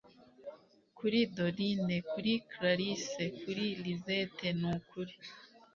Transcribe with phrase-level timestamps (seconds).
[0.97, 5.13] kuri dorine, kuri clarisse, kuri lisette, nukuri